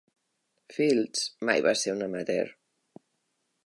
[0.77, 1.21] Fields
[1.51, 2.53] mai va ser un amateur.